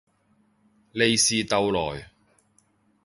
[0.93, 2.09] 利是逗來